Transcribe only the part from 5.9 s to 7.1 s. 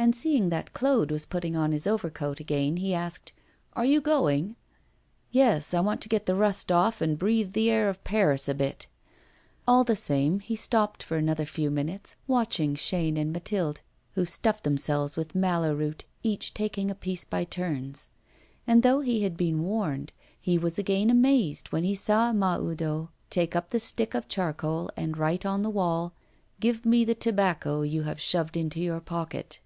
to get the rust off,